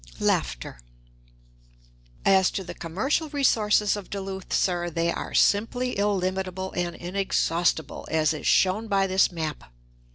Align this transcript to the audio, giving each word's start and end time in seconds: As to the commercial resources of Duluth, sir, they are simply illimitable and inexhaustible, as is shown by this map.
As 2.25 2.49
to 2.49 2.63
the 2.63 2.73
commercial 2.73 3.29
resources 3.29 3.95
of 3.95 4.09
Duluth, 4.09 4.51
sir, 4.51 4.89
they 4.89 5.11
are 5.11 5.35
simply 5.35 5.95
illimitable 5.95 6.71
and 6.75 6.95
inexhaustible, 6.95 8.07
as 8.09 8.33
is 8.33 8.47
shown 8.47 8.87
by 8.87 9.05
this 9.05 9.31
map. 9.31 9.65